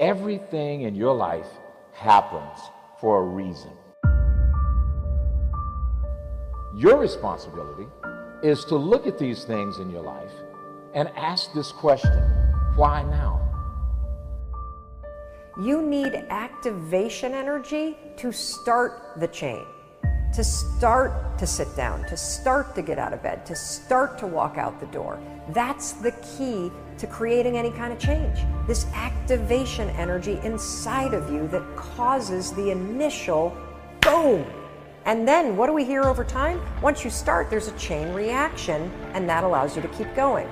[0.00, 1.46] Everything in your life
[1.92, 2.58] happens
[2.98, 3.70] for a reason.
[6.74, 7.86] Your responsibility
[8.42, 10.32] is to look at these things in your life
[10.94, 12.18] and ask this question
[12.76, 13.46] why now?
[15.60, 19.66] You need activation energy to start the chain,
[20.32, 24.26] to start to sit down, to start to get out of bed, to start to
[24.26, 25.18] walk out the door.
[25.48, 28.40] That's the key to creating any kind of change.
[28.66, 33.56] This activation energy inside of you that causes the initial
[34.02, 34.44] boom.
[35.06, 36.60] And then what do we hear over time?
[36.82, 40.48] Once you start, there's a chain reaction, and that allows you to keep going.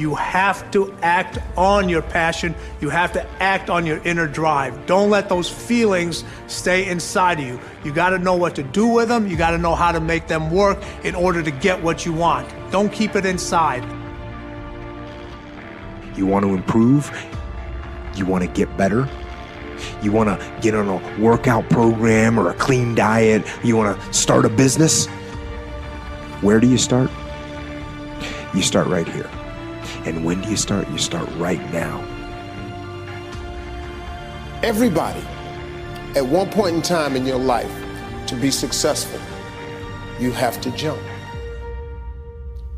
[0.00, 2.54] You have to act on your passion.
[2.80, 4.86] You have to act on your inner drive.
[4.86, 7.60] Don't let those feelings stay inside of you.
[7.84, 9.26] You got to know what to do with them.
[9.26, 12.14] You got to know how to make them work in order to get what you
[12.14, 12.48] want.
[12.70, 13.84] Don't keep it inside.
[16.16, 17.12] You want to improve?
[18.16, 19.06] You want to get better?
[20.00, 23.46] You want to get on a workout program or a clean diet?
[23.62, 25.08] You want to start a business?
[26.40, 27.10] Where do you start?
[28.54, 29.30] You start right here.
[30.06, 30.88] And when do you start?
[30.88, 32.00] You start right now.
[34.62, 35.20] Everybody,
[36.16, 37.72] at one point in time in your life,
[38.26, 39.20] to be successful,
[40.18, 41.00] you have to jump.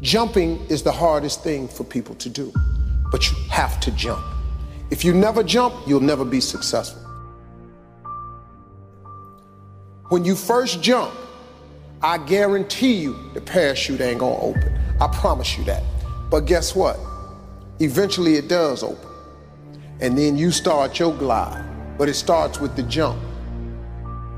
[0.01, 2.53] Jumping is the hardest thing for people to do,
[3.11, 4.25] but you have to jump.
[4.91, 7.03] If you never jump, you'll never be successful.
[10.09, 11.15] When you first jump,
[12.03, 14.77] I guarantee you the parachute ain't gonna open.
[15.01, 15.83] I promise you that.
[16.31, 16.99] But guess what?
[17.81, 19.11] Eventually it does open.
[20.01, 21.65] And then you start your glide.
[21.99, 23.21] But it starts with the jump.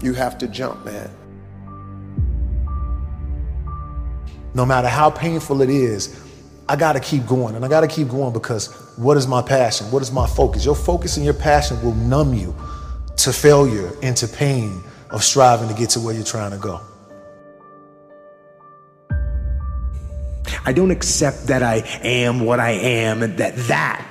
[0.02, 1.10] You have to jump, man.
[4.54, 6.22] No matter how painful it is,
[6.68, 7.56] I gotta keep going.
[7.56, 9.90] And I gotta keep going because what is my passion?
[9.90, 10.64] What is my focus?
[10.64, 12.54] Your focus and your passion will numb you
[13.16, 16.80] to failure and to pain of striving to get to where you're trying to go.
[20.66, 24.04] I don't accept that I am what I am and that that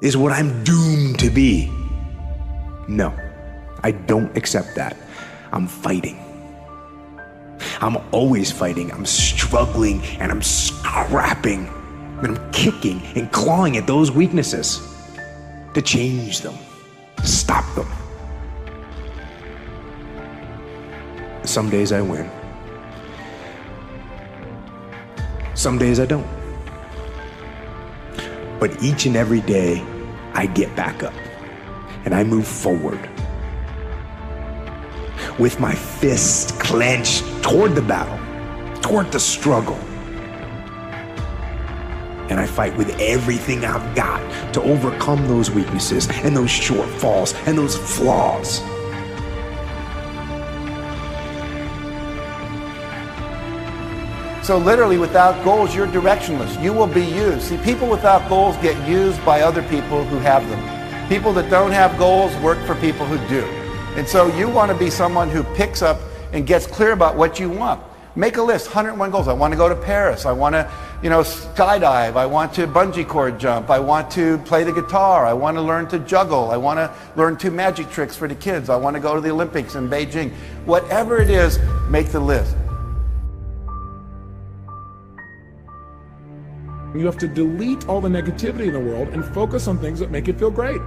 [0.00, 1.70] is what I'm doomed to be.
[2.88, 3.14] No,
[3.82, 4.96] I don't accept that.
[5.52, 6.18] I'm fighting.
[7.80, 8.90] I'm always fighting.
[8.92, 11.66] I'm struggling and I'm scrapping
[12.22, 14.80] and I'm kicking and clawing at those weaknesses
[15.74, 16.54] to change them,
[17.18, 17.88] to stop them.
[21.44, 22.30] Some days I win.
[25.54, 26.26] Some days I don't.
[28.58, 29.84] But each and every day,
[30.34, 31.14] I get back up
[32.04, 33.00] and I move forward
[35.38, 38.18] with my fists clenched toward the battle,
[38.80, 39.78] toward the struggle.
[42.30, 44.20] And I fight with everything I've got
[44.54, 48.62] to overcome those weaknesses and those shortfalls and those flaws.
[54.42, 56.60] So literally, without goals, you're directionless.
[56.60, 57.42] You will be used.
[57.42, 61.08] See, people without goals get used by other people who have them.
[61.08, 63.44] People that don't have goals work for people who do.
[63.96, 66.00] And so you want to be someone who picks up
[66.32, 67.80] and gets clear about what you want.
[68.16, 69.28] Make a list, 101 goals.
[69.28, 70.26] I want to go to Paris.
[70.26, 70.70] I want to,
[71.04, 72.16] you know, skydive.
[72.16, 73.70] I want to bungee cord jump.
[73.70, 75.24] I want to play the guitar.
[75.24, 76.50] I want to learn to juggle.
[76.50, 78.68] I want to learn two magic tricks for the kids.
[78.68, 80.32] I want to go to the Olympics in Beijing.
[80.64, 82.56] Whatever it is, make the list.
[86.94, 90.10] You have to delete all the negativity in the world and focus on things that
[90.10, 90.80] make you feel great.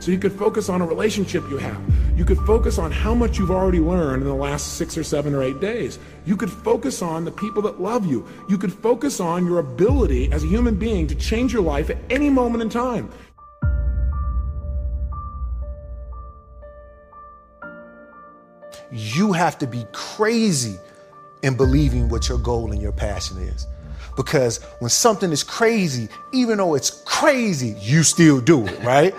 [0.00, 1.80] So you could focus on a relationship you have.
[2.16, 5.32] You could focus on how much you've already learned in the last six or seven
[5.32, 6.00] or eight days.
[6.26, 8.26] You could focus on the people that love you.
[8.48, 11.98] You could focus on your ability as a human being to change your life at
[12.10, 13.10] any moment in time.
[18.90, 20.78] You have to be crazy
[21.44, 23.68] in believing what your goal and your passion is.
[24.16, 29.14] Because when something is crazy, even though it's crazy, you still do it, right?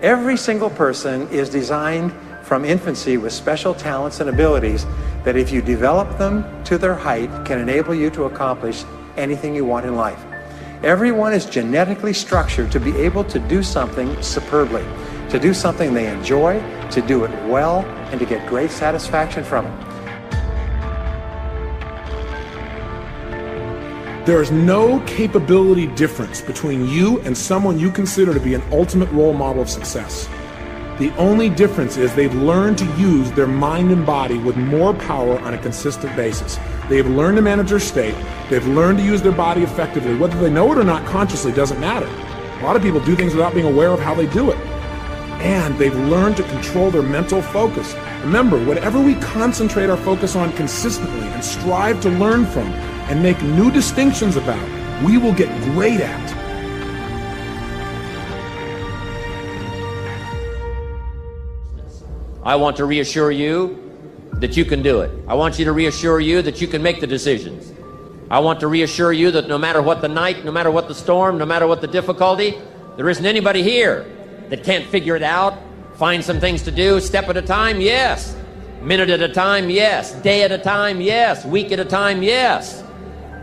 [0.00, 2.12] Every single person is designed
[2.42, 4.84] from infancy with special talents and abilities
[5.22, 8.84] that if you develop them to their height can enable you to accomplish
[9.16, 10.18] anything you want in life.
[10.82, 14.84] Everyone is genetically structured to be able to do something superbly,
[15.30, 16.60] to do something they enjoy,
[16.90, 19.91] to do it well, and to get great satisfaction from it.
[24.24, 29.10] There is no capability difference between you and someone you consider to be an ultimate
[29.10, 30.28] role model of success.
[31.00, 35.40] The only difference is they've learned to use their mind and body with more power
[35.40, 36.56] on a consistent basis.
[36.88, 38.14] They've learned to manage their state.
[38.48, 40.14] They've learned to use their body effectively.
[40.14, 42.06] Whether they know it or not consciously doesn't matter.
[42.06, 44.58] A lot of people do things without being aware of how they do it.
[45.42, 47.96] And they've learned to control their mental focus.
[48.22, 52.72] Remember, whatever we concentrate our focus on consistently and strive to learn from
[53.12, 56.32] and make new distinctions about, we will get great at.
[62.42, 63.78] I want to reassure you
[64.40, 65.10] that you can do it.
[65.28, 67.70] I want you to reassure you that you can make the decisions.
[68.30, 70.94] I want to reassure you that no matter what the night, no matter what the
[70.94, 72.54] storm, no matter what the difficulty,
[72.96, 74.10] there isn't anybody here
[74.48, 75.58] that can't figure it out,
[75.96, 78.34] find some things to do, step at a time, yes.
[78.80, 80.14] Minute at a time, yes.
[80.22, 81.44] Day at a time, yes.
[81.44, 82.81] Week at a time, yes.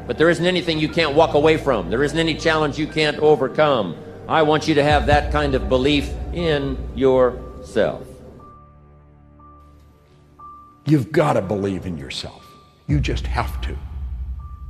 [0.09, 1.91] But there isn't anything you can't walk away from.
[1.91, 3.95] There isn't any challenge you can't overcome.
[4.27, 8.07] I want you to have that kind of belief in yourself.
[10.87, 12.43] You've got to believe in yourself.
[12.87, 13.77] You just have to.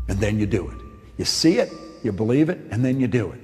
[0.09, 0.77] And then you do it.
[1.15, 1.71] You see it,
[2.03, 3.39] you believe it, and then you do it.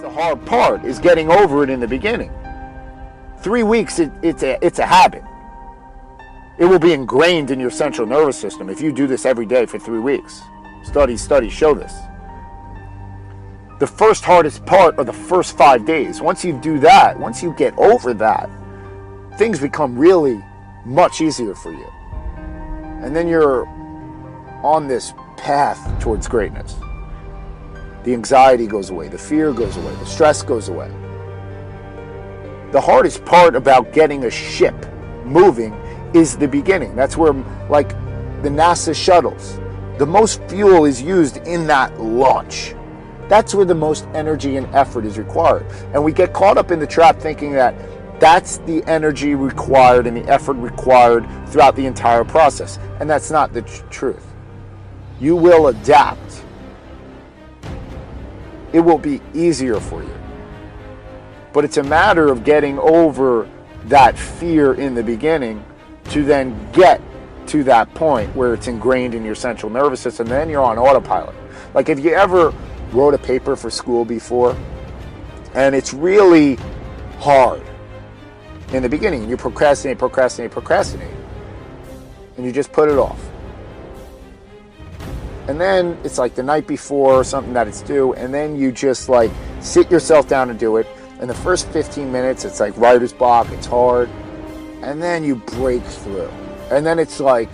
[0.00, 2.32] The hard part is getting over it in the beginning.
[3.38, 5.22] Three weeks, it, it's, a, it's a habit.
[6.58, 9.66] It will be ingrained in your central nervous system if you do this every day
[9.66, 10.40] for three weeks.
[10.84, 11.92] Studies, studies show this
[13.78, 16.22] the first hardest part are the first five days.
[16.22, 18.48] Once you do that, once you get over that,
[19.36, 20.42] things become really
[20.86, 21.86] much easier for you.
[23.02, 23.66] And then you're
[24.62, 26.76] on this path towards greatness.
[28.04, 30.88] The anxiety goes away, the fear goes away, the stress goes away.
[32.72, 34.74] The hardest part about getting a ship
[35.26, 35.74] moving
[36.14, 36.94] is the beginning.
[36.94, 37.32] That's where,
[37.68, 37.90] like
[38.42, 39.58] the NASA shuttles,
[39.98, 42.74] the most fuel is used in that launch.
[43.28, 45.66] That's where the most energy and effort is required.
[45.92, 47.74] And we get caught up in the trap thinking that
[48.20, 52.78] that's the energy required and the effort required throughout the entire process.
[53.00, 54.26] And that's not the tr- truth.
[55.18, 56.42] You will adapt,
[58.72, 60.14] it will be easier for you.
[61.52, 63.48] But it's a matter of getting over
[63.86, 65.64] that fear in the beginning
[66.10, 67.00] to then get
[67.48, 70.26] to that point where it's ingrained in your central nervous system.
[70.26, 71.34] Then you're on autopilot.
[71.74, 72.52] Like if you ever
[72.92, 74.56] wrote a paper for school before,
[75.54, 76.58] and it's really
[77.18, 77.62] hard
[78.72, 79.28] in the beginning.
[79.28, 81.14] You procrastinate, procrastinate, procrastinate,
[82.36, 83.20] and you just put it off.
[85.48, 88.72] And then it's like the night before or something that it's due, and then you
[88.72, 89.30] just like
[89.60, 90.86] sit yourself down and do it.
[91.20, 94.10] In the first 15 minutes, it's like writer's block, it's hard,
[94.86, 96.30] and then you break through.
[96.70, 97.48] And then it's like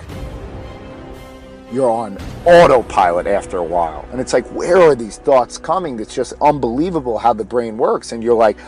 [1.73, 4.07] you're on autopilot after a while.
[4.13, 5.99] And it's like, where are these thoughts coming?
[5.99, 8.13] It's just unbelievable how the brain works.
[8.13, 8.59] And you're like,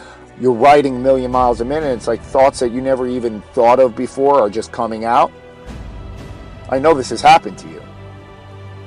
[0.40, 1.94] you're writing a million miles a minute.
[1.94, 5.30] It's like thoughts that you never even thought of before are just coming out.
[6.70, 7.82] I know this has happened to you.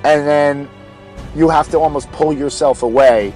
[0.03, 0.67] And then
[1.35, 3.31] you have to almost pull yourself away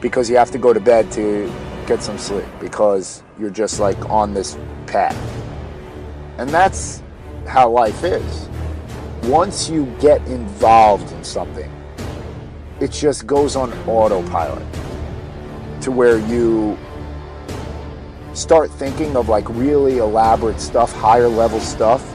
[0.00, 1.52] because you have to go to bed to
[1.86, 4.56] get some sleep because you're just like on this
[4.86, 5.41] path.
[6.38, 7.02] And that's
[7.46, 8.48] how life is
[9.24, 11.70] once you get involved in something,
[12.80, 14.66] it just goes on autopilot
[15.82, 16.76] to where you
[18.34, 22.14] start thinking of like really elaborate stuff, higher level stuff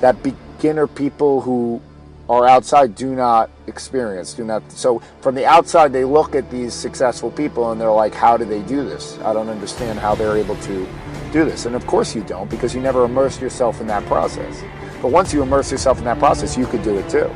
[0.00, 1.80] that beginner people who
[2.28, 4.62] are outside do not experience, do not.
[4.72, 8.44] So from the outside, they look at these successful people and they're like, how do
[8.44, 9.18] they do this?
[9.18, 10.88] I don't understand how they're able to
[11.32, 11.66] do this.
[11.66, 14.62] And of course you don't because you never immersed yourself in that process.
[15.00, 17.30] But once you immerse yourself in that process, you could do it too.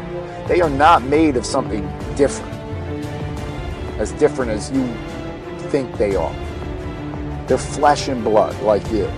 [0.47, 1.87] They are not made of something
[2.17, 2.53] different,
[3.99, 4.87] as different as you
[5.71, 6.35] think they are.
[7.47, 9.11] They're flesh and blood like you.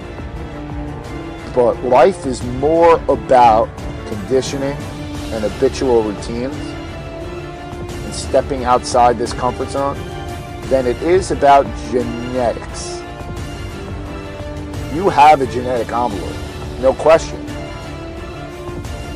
[1.55, 3.69] But life is more about
[4.07, 4.77] conditioning
[5.33, 9.97] and habitual routines and stepping outside this comfort zone
[10.69, 12.96] than it is about genetics.
[14.97, 16.37] You have a genetic envelope,
[16.81, 17.47] no question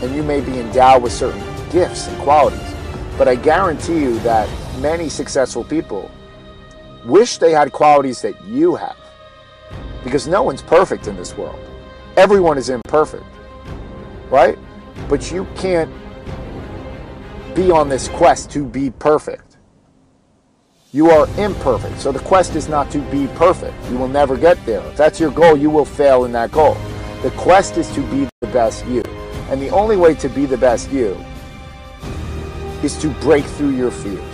[0.03, 2.75] and you may be endowed with certain gifts and qualities.
[3.19, 4.49] But I guarantee you that
[4.81, 6.11] many successful people
[7.05, 8.97] wish they had qualities that you have.
[10.03, 11.59] Because no one's perfect in this world.
[12.17, 13.25] Everyone is imperfect,
[14.31, 14.59] right?
[15.09, 15.93] But you can't
[17.55, 19.50] be on this quest to be perfect.
[20.93, 22.01] You are imperfect.
[22.01, 23.75] So the quest is not to be perfect.
[23.91, 24.81] You will never get there.
[24.89, 26.77] If that's your goal, you will fail in that goal.
[27.23, 29.03] The quest is to be the best you.
[29.51, 31.17] And the only way to be the best you
[32.83, 34.25] is to break through your fears.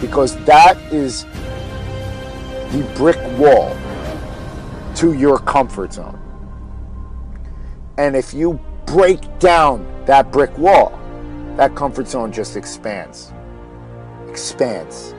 [0.00, 1.24] because that is
[2.72, 3.76] the brick wall
[4.96, 6.18] to your comfort zone.
[7.98, 10.98] And if you break down that brick wall,
[11.56, 13.32] that comfort zone just expands.
[14.32, 15.12] Expands.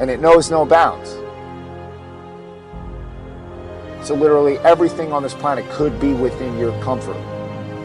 [0.00, 1.10] And it knows no bounds.
[4.04, 7.16] So, literally, everything on this planet could be within your comfort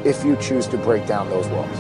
[0.04, 1.78] if you choose to break down those walls.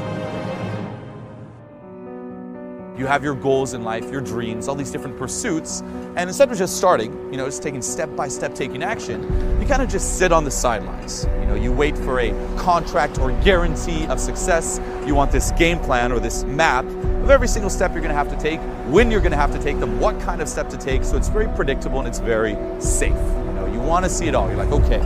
[3.00, 5.82] You have your goals in life, your dreams, all these different pursuits,
[6.16, 9.24] and instead of just starting, you know, just taking step by step taking action,
[9.60, 11.26] you kind of just sit on the sidelines.
[11.40, 14.80] You know, you wait for a contract or guarantee of success.
[15.08, 16.86] You want this game plan or this map
[17.28, 19.78] of every single step you're to have to take, when you're to have to take
[19.82, 23.12] them, what kind of step to take, so it's very predictable and it's very safe.
[23.12, 24.48] You know, you want to see it all.
[24.48, 25.02] You're like, okay,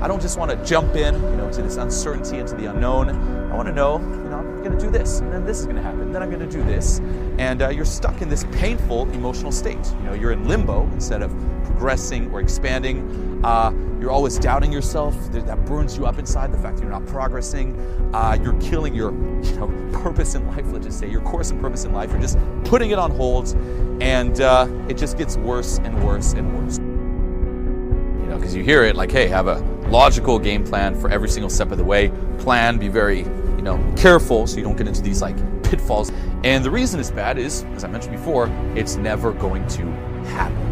[0.00, 3.10] I don't just want to jump in, you know, to this uncertainty, into the unknown.
[3.52, 5.82] I want to know, you know, I'm to do this, and then this is to
[5.82, 6.98] happen, then I'm to do this,
[7.38, 9.78] and uh, you're stuck in this painful emotional state.
[10.00, 11.32] You know, you're in limbo instead of
[11.78, 13.40] progressing or expanding.
[13.44, 15.14] Uh, you're always doubting yourself.
[15.30, 16.52] That burns you up inside.
[16.52, 17.78] The fact that you're not progressing.
[18.12, 19.68] Uh, you're killing your, you know,
[20.02, 20.64] purpose in life.
[20.72, 22.10] Let's just say your course and purpose in life.
[22.10, 23.54] You're just putting it on hold,
[24.00, 28.84] and uh, it just gets worse and worse and worse you know, because you hear
[28.84, 29.58] it like, hey, have a
[29.88, 32.10] logical game plan for every single step of the way.
[32.38, 36.10] Plan, be very, you know, careful so you don't get into these like pitfalls.
[36.42, 39.86] And the reason it's bad is, as I mentioned before, it's never going to
[40.26, 40.67] happen.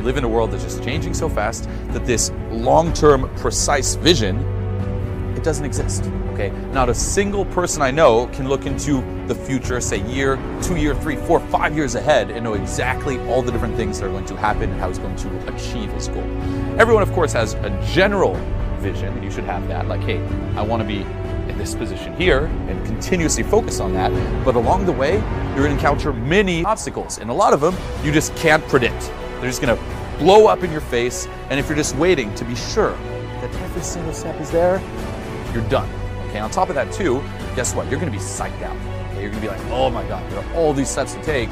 [0.00, 4.38] We live in a world that's just changing so fast that this long-term precise vision
[5.36, 6.04] it doesn't exist.
[6.32, 10.76] Okay, not a single person I know can look into the future, say year, two
[10.76, 14.10] year, three, four, five years ahead, and know exactly all the different things that are
[14.10, 16.24] going to happen and how he's going to achieve his goal.
[16.78, 18.36] Everyone, of course, has a general
[18.78, 19.86] vision, and you should have that.
[19.86, 20.22] Like, hey,
[20.56, 21.02] I want to be
[21.50, 24.10] in this position here, and continuously focus on that.
[24.46, 27.76] But along the way, you're going to encounter many obstacles, and a lot of them
[28.02, 29.12] you just can't predict.
[29.40, 29.82] They're just going to
[30.18, 32.92] blow up in your face, and if you're just waiting to be sure
[33.40, 34.80] that every single step is there,
[35.54, 35.88] you're done.
[36.28, 37.22] Okay, on top of that, too,
[37.56, 37.90] guess what?
[37.90, 38.76] You're gonna be psyched out.
[39.10, 41.48] Okay, you're gonna be like, oh my God, there are all these steps to take,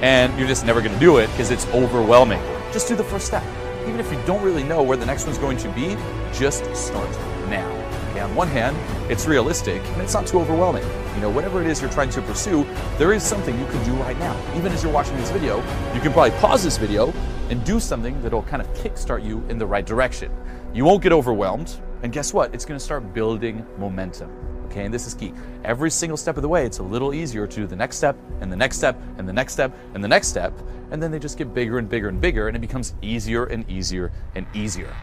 [0.00, 2.40] and you're just never gonna do it because it's overwhelming.
[2.72, 3.42] Just do the first step.
[3.82, 5.96] Even if you don't really know where the next one's going to be,
[6.32, 7.10] just start
[7.50, 7.83] now.
[8.14, 8.76] Okay, on one hand,
[9.10, 10.84] it's realistic and it's not too overwhelming.
[11.16, 12.64] You know, whatever it is you're trying to pursue,
[12.96, 14.40] there is something you can do right now.
[14.56, 15.56] Even as you're watching this video,
[15.92, 17.12] you can probably pause this video
[17.50, 20.30] and do something that'll kind of kickstart you in the right direction.
[20.72, 22.54] You won't get overwhelmed, and guess what?
[22.54, 24.30] It's going to start building momentum.
[24.66, 25.32] Okay, and this is key.
[25.64, 28.16] Every single step of the way, it's a little easier to do the next step,
[28.40, 30.52] and the next step, and the next step, and the next step,
[30.92, 33.68] and then they just get bigger and bigger and bigger, and it becomes easier and
[33.68, 34.94] easier and easier.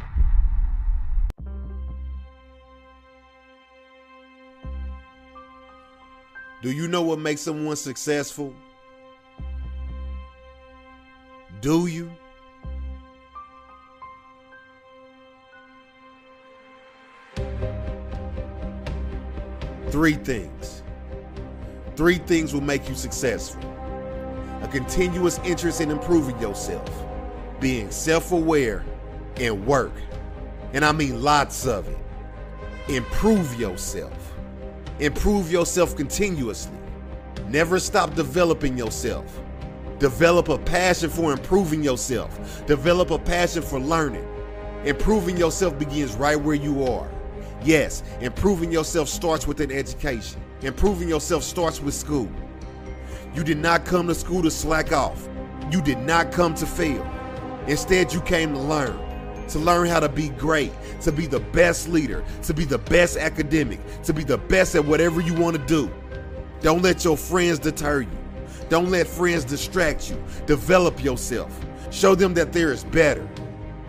[6.62, 8.54] Do you know what makes someone successful?
[11.60, 12.12] Do you?
[19.90, 20.84] Three things.
[21.96, 23.62] Three things will make you successful
[24.62, 26.90] a continuous interest in improving yourself,
[27.60, 28.86] being self aware,
[29.38, 29.94] and work.
[30.74, 31.98] And I mean lots of it.
[32.88, 34.21] Improve yourself.
[35.00, 36.78] Improve yourself continuously.
[37.48, 39.42] Never stop developing yourself.
[40.00, 42.66] Develop a passion for improving yourself.
[42.66, 44.28] Develop a passion for learning.
[44.86, 47.10] Improving yourself begins right where you are.
[47.64, 50.42] Yes, improving yourself starts with an education.
[50.62, 52.32] Improving yourself starts with school.
[53.36, 55.28] You did not come to school to slack off.
[55.72, 57.08] You did not come to fail.
[57.68, 59.11] Instead, you came to learn.
[59.52, 63.18] To learn how to be great, to be the best leader, to be the best
[63.18, 65.92] academic, to be the best at whatever you want to do.
[66.62, 68.18] Don't let your friends deter you.
[68.70, 70.24] Don't let friends distract you.
[70.46, 71.54] Develop yourself.
[71.90, 73.28] Show them that there is better.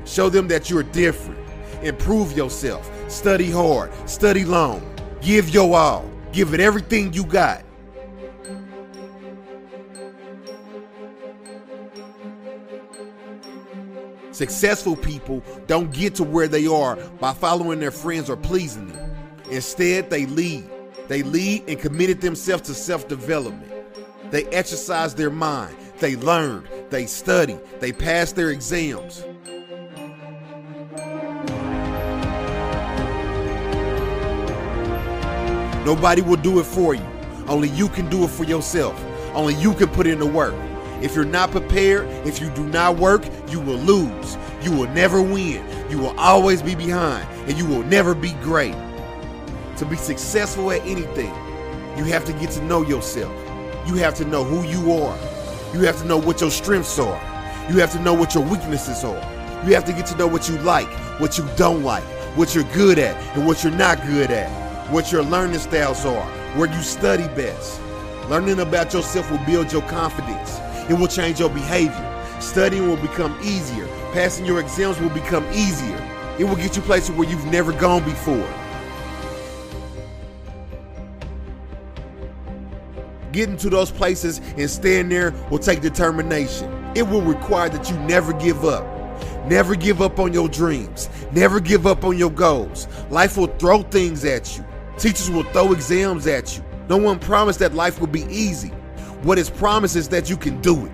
[0.04, 1.38] Show them that you're different.
[1.83, 2.90] Improve yourself.
[3.09, 3.92] Study hard.
[4.09, 4.83] Study long.
[5.21, 6.11] Give your all.
[6.33, 7.62] Give it everything you got.
[14.42, 19.14] Successful people don't get to where they are by following their friends or pleasing them.
[19.52, 20.68] Instead, they lead.
[21.06, 23.72] They lead and committed themselves to self development.
[24.32, 25.76] They exercise their mind.
[26.00, 26.68] They learn.
[26.90, 27.56] They study.
[27.78, 29.25] They pass their exams.
[35.87, 37.06] Nobody will do it for you.
[37.46, 39.00] Only you can do it for yourself.
[39.34, 40.56] Only you can put in the work.
[41.02, 44.37] If you're not prepared, if you do not work, you will lose.
[44.62, 45.64] You will never win.
[45.90, 48.76] You will always be behind, and you will never be great.
[49.78, 51.35] To be successful at anything,
[51.97, 53.32] you have to get to know yourself.
[53.87, 55.18] You have to know who you are.
[55.75, 57.21] You have to know what your strengths are.
[57.68, 59.21] You have to know what your weaknesses are.
[59.66, 60.88] You have to get to know what you like,
[61.21, 62.04] what you don't like,
[62.37, 64.49] what you're good at, and what you're not good at,
[64.92, 66.25] what your learning styles are,
[66.56, 67.80] where you study best.
[68.28, 70.62] Learning about yourself will build your confidence.
[70.88, 72.08] It will change your behavior.
[72.40, 73.86] Studying will become easier.
[74.12, 75.96] Passing your exams will become easier.
[76.38, 78.48] It will get you places where you've never gone before.
[83.32, 86.70] Getting to those places and staying there will take determination.
[86.94, 88.84] It will require that you never give up.
[89.46, 91.08] Never give up on your dreams.
[91.32, 92.88] Never give up on your goals.
[93.10, 94.64] Life will throw things at you.
[94.98, 96.64] Teachers will throw exams at you.
[96.88, 98.72] No one promised that life would be easy.
[99.22, 100.92] What is promised is that you can do it.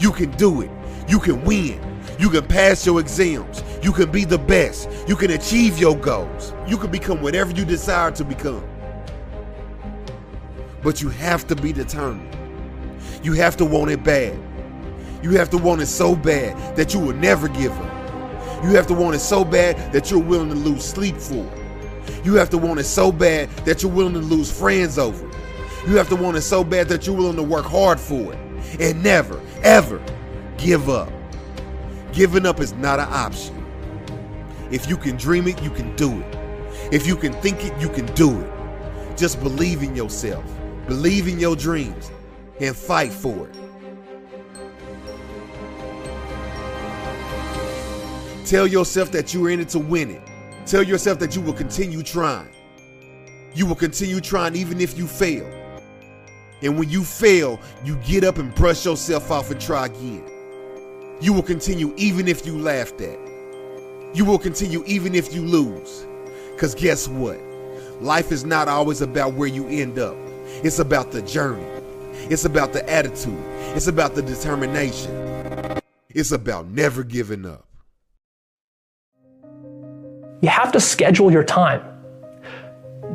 [0.00, 0.70] You can do it.
[1.08, 1.80] You can win.
[2.18, 3.64] You can pass your exams.
[3.82, 4.88] You can be the best.
[5.08, 6.52] You can achieve your goals.
[6.68, 8.64] You can become whatever you desire to become.
[10.82, 12.36] But you have to be determined.
[13.24, 14.38] You have to want it bad.
[15.22, 18.62] You have to want it so bad that you will never give up.
[18.62, 21.48] You have to want it so bad that you're willing to lose sleep for.
[22.24, 25.27] You have to want it so bad that you're willing to lose friends over.
[25.86, 28.38] You have to want it so bad that you're willing to work hard for it.
[28.80, 30.02] And never, ever
[30.56, 31.10] give up.
[32.12, 33.54] Giving up is not an option.
[34.70, 36.38] If you can dream it, you can do it.
[36.92, 39.16] If you can think it, you can do it.
[39.16, 40.44] Just believe in yourself,
[40.86, 42.10] believe in your dreams,
[42.60, 43.56] and fight for it.
[48.44, 50.22] Tell yourself that you're in it to win it.
[50.66, 52.48] Tell yourself that you will continue trying.
[53.54, 55.46] You will continue trying even if you fail.
[56.62, 60.24] And when you fail, you get up and brush yourself off and try again.
[61.20, 63.18] You will continue even if you laughed at.
[64.14, 66.06] You will continue even if you lose.
[66.52, 67.38] Because guess what?
[68.00, 70.16] Life is not always about where you end up,
[70.64, 71.66] it's about the journey,
[72.30, 73.38] it's about the attitude,
[73.74, 77.66] it's about the determination, it's about never giving up.
[80.40, 81.82] You have to schedule your time.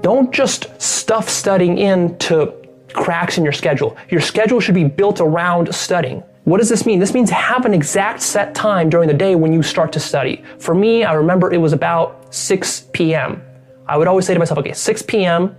[0.01, 2.53] Don't just stuff studying into
[2.93, 3.97] cracks in your schedule.
[4.09, 6.23] Your schedule should be built around studying.
[6.45, 6.99] What does this mean?
[6.99, 10.43] This means have an exact set time during the day when you start to study.
[10.59, 13.41] For me, I remember it was about 6 p.m.
[13.87, 15.55] I would always say to myself, okay, 6 p.m.,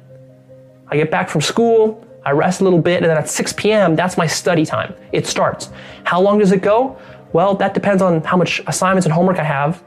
[0.89, 3.97] I get back from school, I rest a little bit, and then at 6 p.m.,
[3.97, 4.95] that's my study time.
[5.13, 5.71] It starts.
[6.05, 6.99] How long does it go?
[7.33, 9.83] Well, that depends on how much assignments and homework I have,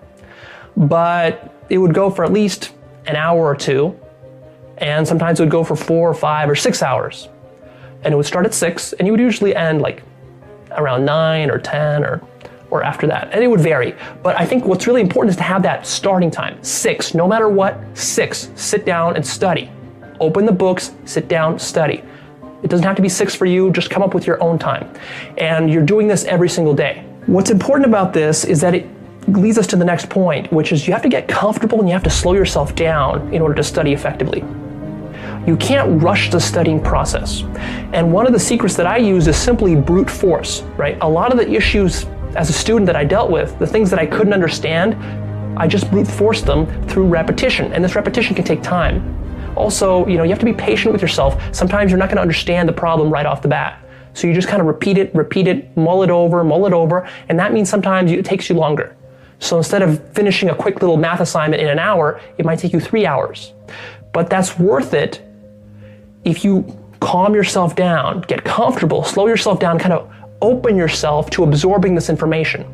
[0.76, 2.74] but it would go for at least
[3.06, 3.98] an hour or two,
[4.80, 7.30] and sometimes it would go for four or five or six hours.
[8.04, 10.04] And it would start at 6, and you would usually end like
[10.72, 12.22] around 9 or 10 or
[12.70, 13.30] or after that.
[13.32, 13.96] And it would vary.
[14.24, 16.62] But I think what's really important is to have that starting time.
[16.64, 19.72] Six, no matter what, six, sit down and study.
[20.20, 22.04] Open the books, sit down, study.
[22.64, 24.92] It doesn't have to be six for you, just come up with your own time.
[25.38, 27.06] And you're doing this every single day.
[27.28, 28.88] What's important about this is that it
[29.28, 31.94] leads us to the next point, which is you have to get comfortable and you
[31.94, 34.44] have to slow yourself down in order to study effectively.
[35.48, 37.44] You can't rush the studying process.
[37.94, 40.98] And one of the secrets that I use is simply brute force, right?
[41.00, 42.06] A lot of the issues
[42.36, 44.96] as a student that I dealt with, the things that I couldn't understand,
[45.58, 47.72] I just brute forced them through repetition.
[47.72, 49.16] And this repetition can take time.
[49.56, 51.42] Also, you know, you have to be patient with yourself.
[51.56, 53.82] Sometimes you're not going to understand the problem right off the bat.
[54.14, 57.08] So you just kind of repeat it, repeat it, mull it over, mull it over,
[57.30, 58.98] and that means sometimes it takes you longer.
[59.40, 62.74] So instead of finishing a quick little math assignment in an hour, it might take
[62.74, 63.54] you three hours.
[64.12, 65.22] But that's worth it
[66.28, 66.66] if you
[67.00, 70.12] calm yourself down, get comfortable, slow yourself down, kind of
[70.42, 72.66] open yourself to absorbing this information.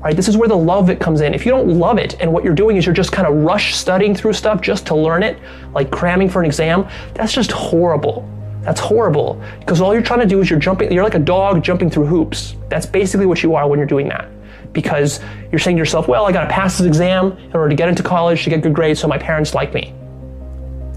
[0.00, 0.14] Right?
[0.14, 1.32] This is where the love it comes in.
[1.32, 3.74] If you don't love it and what you're doing is you're just kind of rush
[3.74, 5.38] studying through stuff just to learn it,
[5.72, 8.28] like cramming for an exam, that's just horrible.
[8.62, 11.62] That's horrible because all you're trying to do is you're jumping, you're like a dog
[11.62, 12.56] jumping through hoops.
[12.68, 14.28] That's basically what you are when you're doing that.
[14.72, 15.20] Because
[15.52, 17.88] you're saying to yourself, well, I got to pass this exam in order to get
[17.88, 19.94] into college, to get good grades so my parents like me.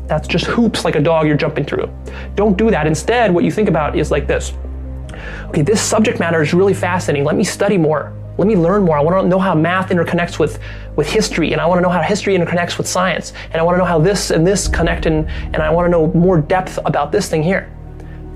[0.10, 1.88] That's just hoops like a dog you're jumping through.
[2.36, 2.88] Don't do that.
[2.88, 4.54] Instead, what you think about is like this
[5.50, 7.26] okay, this subject matter is really fascinating.
[7.26, 8.14] Let me study more.
[8.38, 8.98] Let me learn more.
[8.98, 10.60] I want to know how math interconnects with,
[10.96, 13.76] with history, and I want to know how history interconnects with science, and I want
[13.76, 16.80] to know how this and this connect, and, and I want to know more depth
[16.86, 17.70] about this thing here.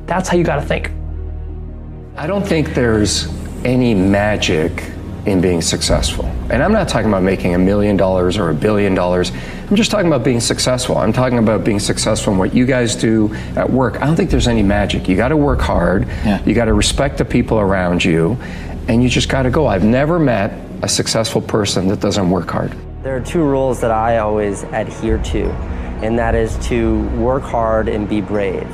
[0.05, 0.91] That's how you got to think.
[2.17, 3.27] I don't think there's
[3.63, 4.91] any magic
[5.25, 6.25] in being successful.
[6.49, 9.31] And I'm not talking about making a million dollars or a billion dollars.
[9.69, 10.97] I'm just talking about being successful.
[10.97, 14.01] I'm talking about being successful in what you guys do at work.
[14.01, 15.07] I don't think there's any magic.
[15.07, 16.07] You got to work hard.
[16.07, 16.43] Yeah.
[16.43, 18.37] You got to respect the people around you,
[18.87, 19.67] and you just got to go.
[19.67, 22.75] I've never met a successful person that doesn't work hard.
[23.03, 25.49] There are two rules that I always adhere to,
[26.03, 28.67] and that is to work hard and be brave.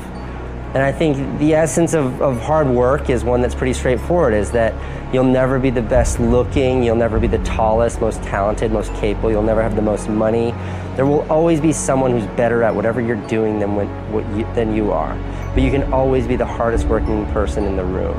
[0.73, 4.51] And I think the essence of, of hard work is one that's pretty straightforward is
[4.51, 4.75] that
[5.12, 9.32] you'll never be the best looking, you'll never be the tallest, most talented, most capable,
[9.32, 10.51] you'll never have the most money.
[10.95, 14.43] There will always be someone who's better at whatever you're doing than, what, what you,
[14.53, 15.15] than you are.
[15.55, 18.17] But you can always be the hardest working person in the room.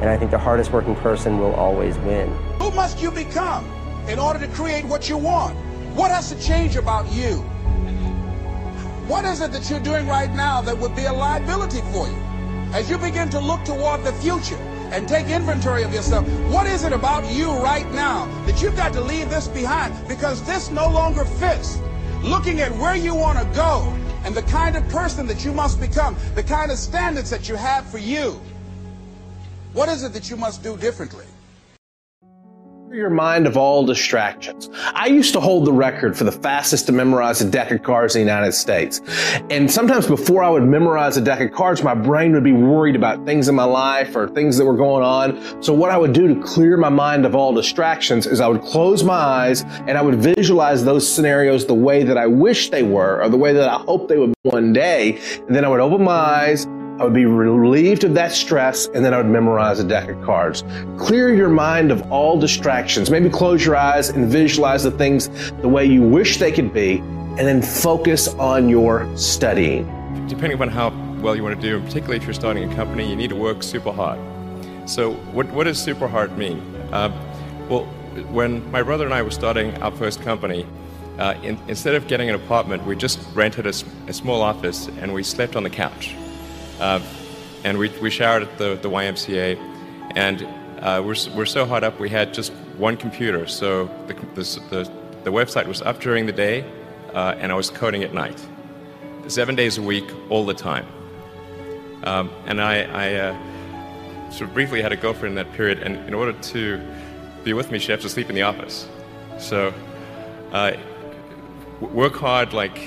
[0.00, 2.32] And I think the hardest working person will always win.
[2.60, 3.66] Who must you become
[4.08, 5.54] in order to create what you want?
[5.94, 7.44] What has to change about you?
[9.10, 12.22] What is it that you're doing right now that would be a liability for you?
[12.72, 14.54] As you begin to look toward the future
[14.92, 18.92] and take inventory of yourself, what is it about you right now that you've got
[18.92, 21.80] to leave this behind because this no longer fits?
[22.22, 23.92] Looking at where you want to go
[24.22, 27.56] and the kind of person that you must become, the kind of standards that you
[27.56, 28.40] have for you.
[29.72, 31.26] What is it that you must do differently?
[32.92, 34.68] Your mind of all distractions.
[34.94, 38.16] I used to hold the record for the fastest to memorize a deck of cards
[38.16, 39.00] in the United States.
[39.48, 42.96] And sometimes before I would memorize a deck of cards, my brain would be worried
[42.96, 45.62] about things in my life or things that were going on.
[45.62, 48.62] So what I would do to clear my mind of all distractions is I would
[48.62, 52.82] close my eyes and I would visualize those scenarios the way that I wish they
[52.82, 55.20] were or the way that I hope they would be one day.
[55.46, 56.66] And then I would open my eyes
[57.00, 60.22] I would be relieved of that stress, and then I would memorize a deck of
[60.22, 60.62] cards.
[60.98, 63.10] Clear your mind of all distractions.
[63.10, 65.30] Maybe close your eyes and visualize the things
[65.62, 69.86] the way you wish they could be, and then focus on your studying.
[70.28, 70.90] Depending upon how
[71.22, 73.62] well you want to do, particularly if you're starting a company, you need to work
[73.62, 74.20] super hard.
[74.86, 76.60] So, what, what does super hard mean?
[76.92, 77.08] Uh,
[77.70, 77.86] well,
[78.30, 80.66] when my brother and I were starting our first company,
[81.18, 83.72] uh, in, instead of getting an apartment, we just rented a,
[84.06, 86.14] a small office and we slept on the couch.
[86.80, 87.00] Uh,
[87.62, 89.56] and we, we showered at the, the YMCA,
[90.16, 90.42] and
[90.80, 93.46] uh, we're, we're so hot up we had just one computer.
[93.46, 94.92] So the, the, the,
[95.24, 96.64] the website was up during the day,
[97.14, 98.42] uh, and I was coding at night,
[99.28, 100.86] seven days a week, all the time.
[102.04, 105.96] Um, and I, I uh, sort of briefly had a girlfriend in that period, and
[106.08, 106.80] in order to
[107.44, 108.88] be with me, she had to sleep in the office.
[109.38, 109.74] So
[110.52, 110.72] uh,
[111.80, 112.78] work hard, like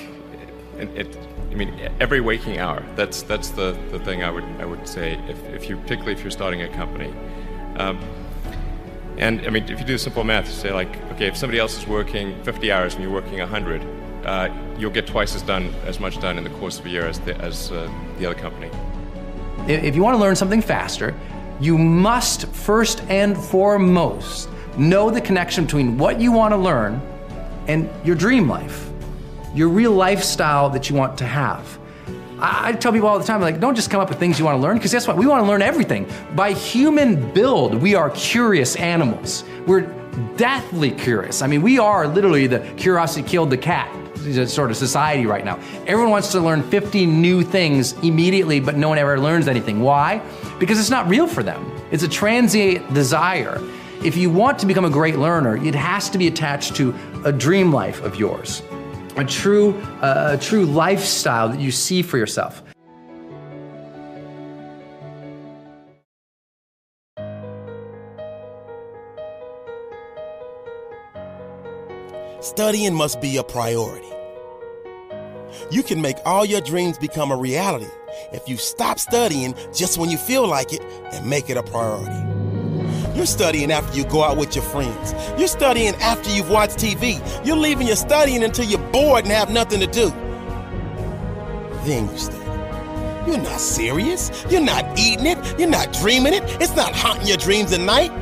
[0.78, 1.18] it, it
[1.50, 2.84] I mean, every waking hour.
[2.96, 6.22] That's that's the, the thing I would I would say if, if you particularly if
[6.22, 7.12] you're starting a company.
[7.76, 7.98] Um,
[9.16, 11.86] and I mean, if you do simple math, say like, okay, if somebody else is
[11.86, 13.82] working 50 hours and you're working 100,
[14.24, 17.06] uh, you'll get twice as done as much done in the course of a year
[17.06, 18.70] as the, as uh, the other company.
[19.68, 21.14] If you want to learn something faster,
[21.60, 27.00] you must first and foremost know the connection between what you want to learn
[27.68, 28.90] and your dream life
[29.54, 31.78] your real lifestyle that you want to have.
[32.40, 34.56] I, tell people all the time, like, don't just come up with things you want
[34.56, 35.16] to learn, because guess what?
[35.16, 36.06] We want to learn everything.
[36.34, 39.44] By human build, we are curious animals.
[39.66, 39.82] We're
[40.36, 41.42] deathly curious.
[41.42, 43.88] I mean, we are literally the curiosity killed the cat
[44.46, 45.60] sort of society right now.
[45.86, 49.80] Everyone wants to learn 50 new things immediately, but no one ever learns anything.
[49.80, 50.22] Why?
[50.58, 51.70] Because it's not real for them.
[51.90, 53.60] It's a transient desire.
[54.02, 57.32] If you want to become a great learner, it has to be attached to a
[57.32, 58.62] dream life of yours
[59.16, 62.62] a true, uh, a true lifestyle that you see for yourself.
[72.40, 74.06] Studying must be a priority.
[75.70, 77.88] You can make all your dreams become a reality
[78.32, 82.33] if you stop studying just when you feel like it and make it a priority.
[83.14, 85.14] You're studying after you go out with your friends.
[85.38, 87.20] You're studying after you've watched TV.
[87.46, 90.10] You're leaving your studying until you're bored and have nothing to do.
[91.84, 92.44] Then you study.
[93.26, 94.44] You're not serious.
[94.50, 95.38] You're not eating it.
[95.58, 96.42] You're not dreaming it.
[96.60, 98.12] It's not haunting your dreams at night.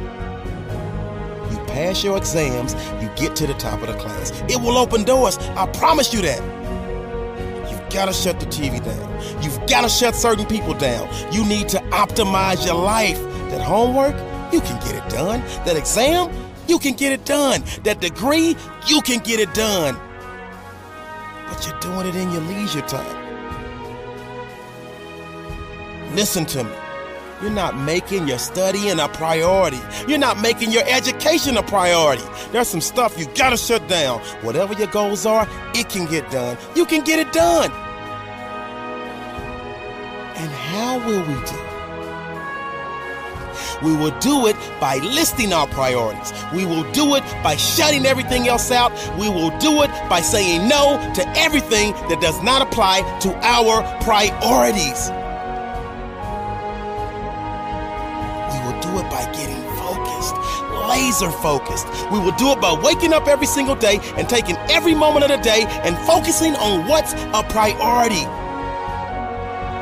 [1.50, 4.31] You pass your exams, you get to the top of the class.
[4.48, 5.38] It will open doors.
[5.57, 6.40] I promise you that.
[7.70, 9.42] You've got to shut the TV down.
[9.42, 11.09] You've got to shut certain people down.
[11.33, 13.20] You need to optimize your life.
[13.50, 14.14] That homework,
[14.53, 15.41] you can get it done.
[15.65, 16.31] That exam,
[16.69, 17.62] you can get it done.
[17.85, 19.99] That degree, you can get it done.
[21.49, 23.23] But you're doing it in your leisure time.
[26.15, 26.73] Listen to me.
[27.41, 29.81] You're not making your studying a priority.
[30.07, 32.23] You're not making your education a priority.
[32.53, 34.21] There's some stuff you gotta shut down.
[34.43, 36.57] Whatever your goals are, it can get done.
[36.77, 37.73] You can get it done.
[40.37, 41.62] And how will we do it?
[43.83, 46.33] We will do it by listing our priorities.
[46.55, 48.92] We will do it by shutting everything else out.
[49.18, 53.83] We will do it by saying no to everything that does not apply to our
[54.03, 55.11] priorities.
[58.53, 60.37] We will do it by getting focused,
[60.88, 61.87] laser focused.
[62.12, 65.31] We will do it by waking up every single day and taking every moment of
[65.31, 68.27] the day and focusing on what's a priority.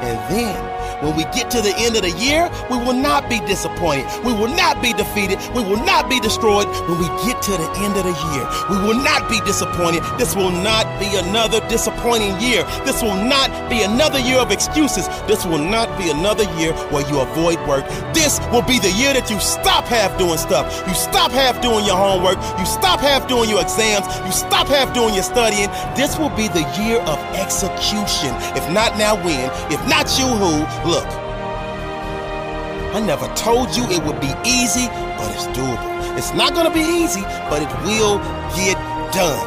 [0.02, 0.69] And then
[1.00, 4.04] When we get to the end of the year, we will not be disappointed.
[4.24, 5.38] We will not be defeated.
[5.56, 6.68] We will not be destroyed.
[6.88, 10.04] When we get to the end of the year, we will not be disappointed.
[10.18, 12.64] This will not be another disappointing year.
[12.84, 15.08] This will not be another year of excuses.
[15.24, 17.88] This will not be another year where you avoid work.
[18.12, 20.68] This will be the year that you stop half doing stuff.
[20.86, 22.36] You stop half doing your homework.
[22.58, 24.04] You stop half doing your exams.
[24.26, 25.72] You stop half doing your studying.
[25.96, 28.36] This will be the year of execution.
[28.52, 29.48] If not now, when?
[29.72, 30.89] If not you, who?
[30.90, 31.06] Look,
[32.96, 36.18] I never told you it would be easy, but it's doable.
[36.18, 38.18] It's not going to be easy, but it will
[38.56, 38.74] get
[39.14, 39.46] done.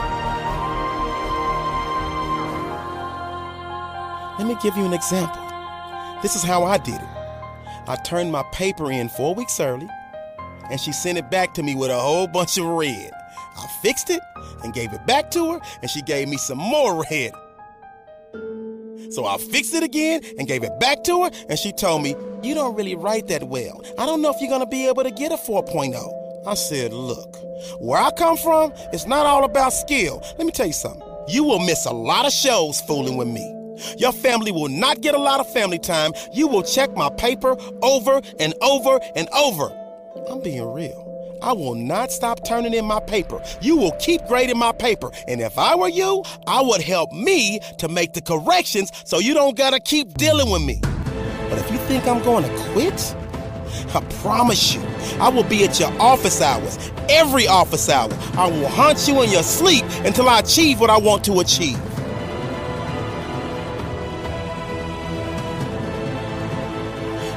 [4.40, 5.42] Let me give you an example.
[6.22, 7.10] This is how I did it.
[7.88, 9.90] I turned my paper in four weeks early,
[10.72, 13.12] and she sent it back to me with a whole bunch of red.
[13.58, 14.22] I fixed it
[14.64, 17.34] and gave it back to her, and she gave me some more red.
[19.14, 22.16] So I fixed it again and gave it back to her, and she told me,
[22.42, 23.84] You don't really write that well.
[24.00, 26.48] I don't know if you're gonna be able to get a 4.0.
[26.48, 27.38] I said, Look,
[27.80, 30.24] where I come from, it's not all about skill.
[30.38, 31.08] Let me tell you something.
[31.28, 33.50] You will miss a lot of shows fooling with me.
[33.98, 36.14] Your family will not get a lot of family time.
[36.34, 39.72] You will check my paper over and over and over.
[40.28, 41.13] I'm being real.
[41.44, 43.44] I will not stop turning in my paper.
[43.60, 45.12] You will keep grading my paper.
[45.28, 49.34] And if I were you, I would help me to make the corrections so you
[49.34, 50.80] don't gotta keep dealing with me.
[51.50, 53.16] But if you think I'm going to quit,
[53.94, 54.82] I promise you,
[55.20, 58.10] I will be at your office hours, every office hour.
[58.38, 61.78] I will haunt you in your sleep until I achieve what I want to achieve.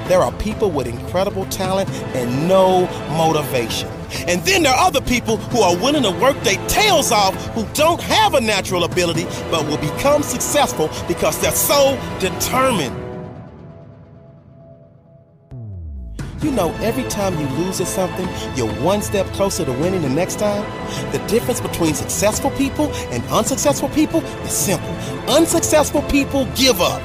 [0.06, 3.95] There are people with incredible talent and no motivation.
[4.26, 7.64] And then there are other people who are willing to work their tails off who
[7.74, 13.06] don't have a natural ability but will become successful because they're so determined.
[16.42, 20.08] You know, every time you lose at something, you're one step closer to winning the
[20.08, 20.64] next time.
[21.10, 24.90] The difference between successful people and unsuccessful people is simple.
[25.28, 27.02] Unsuccessful people give up.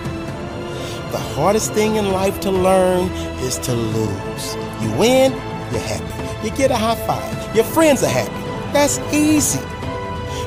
[1.12, 3.10] The hardest thing in life to learn
[3.40, 4.56] is to lose.
[4.82, 5.32] You win,
[5.72, 6.21] you're happy.
[6.44, 7.56] You get a high five.
[7.56, 8.32] Your friends are happy.
[8.74, 9.60] That's easy.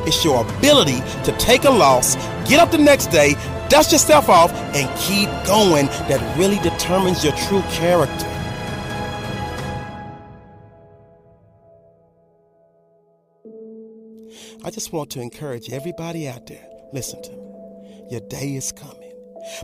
[0.07, 2.17] It's your ability to take a loss,
[2.49, 3.35] get up the next day,
[3.69, 8.31] dust yourself off, and keep going that really determines your true character.
[14.65, 18.07] I just want to encourage everybody out there listen to me.
[18.11, 19.13] Your day is coming,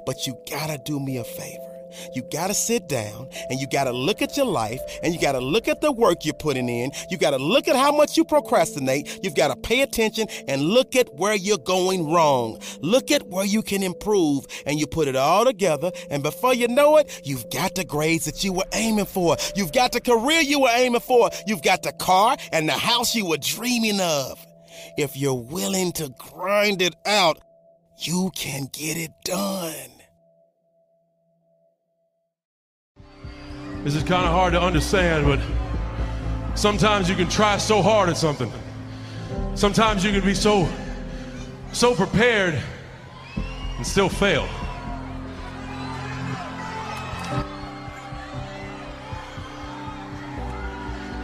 [0.04, 1.79] but you gotta do me a favor.
[2.14, 5.68] You gotta sit down and you gotta look at your life and you gotta look
[5.68, 6.92] at the work you're putting in.
[7.10, 9.20] You gotta look at how much you procrastinate.
[9.22, 12.60] You've gotta pay attention and look at where you're going wrong.
[12.80, 15.90] Look at where you can improve and you put it all together.
[16.10, 19.36] And before you know it, you've got the grades that you were aiming for.
[19.56, 21.30] You've got the career you were aiming for.
[21.46, 24.44] You've got the car and the house you were dreaming of.
[24.96, 27.38] If you're willing to grind it out,
[27.98, 29.99] you can get it done.
[33.82, 35.40] This is kind of hard to understand, but
[36.54, 38.52] sometimes you can try so hard at something.
[39.54, 40.68] Sometimes you can be so
[41.72, 42.60] so prepared
[43.76, 44.46] and still fail.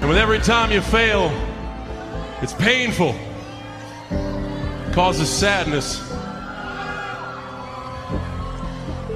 [0.01, 1.31] And with every time you fail,
[2.41, 3.15] it's painful.
[4.11, 6.01] It causes sadness.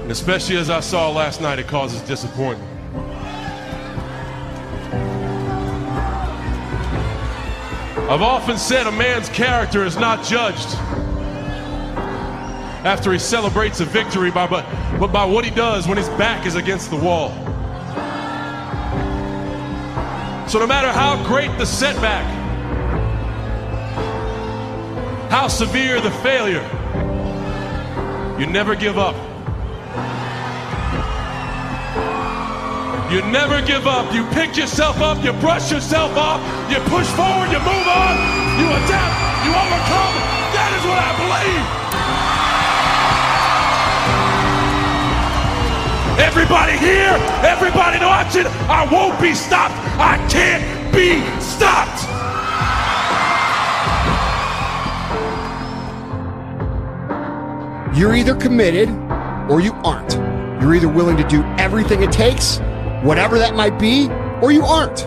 [0.03, 2.70] And especially as I saw last night, it causes disappointment.
[8.11, 10.67] I've often said a man's character is not judged
[12.85, 14.67] after he celebrates a victory, by, but,
[14.99, 17.31] but by what he does when his back is against the wall.
[20.49, 22.27] So, no matter how great the setback,
[25.31, 26.69] how severe the failure,
[28.41, 29.15] you never give up.
[33.11, 34.15] You never give up.
[34.15, 38.15] You pick yourself up, you brush yourself off, you push forward, you move on,
[38.55, 40.15] you adapt, you overcome.
[40.55, 41.81] That is what I believe.
[46.21, 49.75] Everybody here, everybody watching, I won't be stopped.
[49.99, 50.63] I can't
[50.95, 52.07] be stopped.
[57.99, 58.89] You're either committed
[59.51, 60.13] or you aren't.
[60.63, 62.61] You're either willing to do everything it takes,
[63.03, 64.09] whatever that might be,
[64.43, 65.01] or you aren't.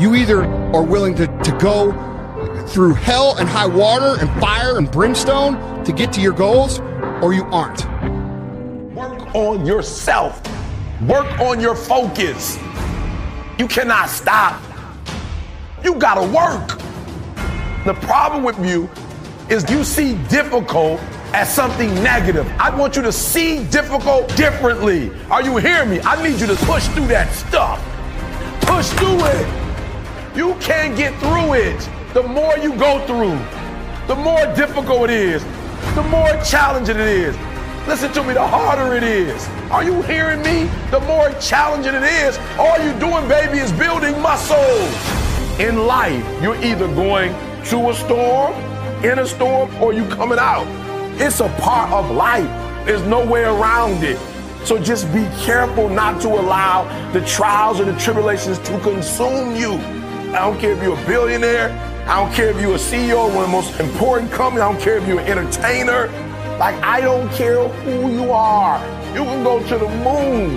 [0.00, 1.92] You either are willing to, to go
[2.66, 6.80] through hell and high water and fire and brimstone to get to your goals,
[7.22, 7.84] or you aren't.
[8.94, 10.40] Work on yourself.
[11.02, 12.58] Work on your focus.
[13.58, 14.60] You cannot stop.
[15.84, 16.78] You gotta work.
[17.84, 18.88] The problem with you
[19.48, 21.00] is you see difficult
[21.32, 22.46] as something negative.
[22.58, 25.10] I want you to see difficult differently.
[25.30, 26.00] Are you hearing me?
[26.00, 27.80] I need you to push through that stuff.
[28.62, 30.36] Push through it.
[30.36, 31.88] You can't get through it.
[32.14, 33.38] The more you go through,
[34.06, 35.44] the more difficult it is,
[35.94, 37.36] the more challenging it is.
[37.86, 39.48] Listen to me, the harder it is.
[39.70, 40.70] Are you hearing me?
[40.90, 42.38] The more challenging it is.
[42.58, 44.90] All you're doing, baby, is building muscles.
[45.60, 47.32] In life, you're either going
[47.66, 48.52] to a storm,
[49.04, 50.66] in a storm, or you coming out.
[51.22, 52.48] It's a part of life.
[52.86, 54.18] There's no way around it.
[54.64, 59.74] So just be careful not to allow the trials or the tribulations to consume you.
[60.32, 61.68] I don't care if you're a billionaire.
[62.08, 64.62] I don't care if you're a CEO of one of the most important companies.
[64.62, 66.06] I don't care if you're an entertainer.
[66.58, 68.78] Like, I don't care who you are.
[69.14, 70.52] You can go to the moon.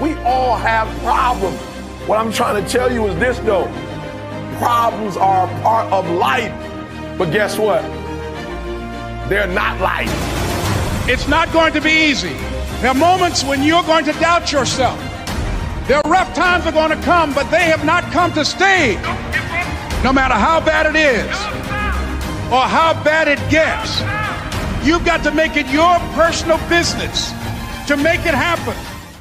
[0.00, 1.58] We all have problems.
[2.06, 3.66] What I'm trying to tell you is this, though.
[4.58, 6.52] Problems are a part of life.
[7.18, 7.82] But guess what?
[9.28, 10.10] They're not life.
[11.08, 12.34] It's not going to be easy.
[12.80, 14.98] There are moments when you're going to doubt yourself.
[15.88, 18.96] There are rough times are going to come, but they have not come to stay.
[20.02, 21.34] No matter how bad it is
[22.52, 24.00] or how bad it gets,
[24.86, 27.30] you've got to make it your personal business
[27.86, 28.93] to make it happen.